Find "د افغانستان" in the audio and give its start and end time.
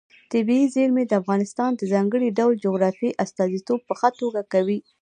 1.07-1.71